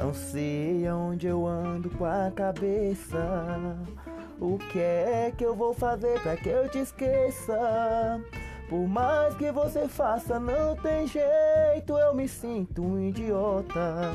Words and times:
Não 0.00 0.14
sei 0.14 0.86
aonde 0.86 1.26
eu 1.26 1.46
ando 1.46 1.90
com 1.90 2.06
a 2.06 2.32
cabeça. 2.34 3.76
O 4.40 4.56
que 4.56 4.78
é 4.78 5.30
que 5.36 5.44
eu 5.44 5.54
vou 5.54 5.74
fazer 5.74 6.18
para 6.22 6.38
que 6.38 6.48
eu 6.48 6.66
te 6.70 6.78
esqueça? 6.78 8.18
Por 8.70 8.88
mais 8.88 9.34
que 9.34 9.52
você 9.52 9.86
faça, 9.88 10.40
não 10.40 10.74
tem 10.76 11.06
jeito, 11.06 11.98
eu 11.98 12.14
me 12.14 12.26
sinto 12.26 12.82
um 12.82 12.98
idiota. 12.98 14.06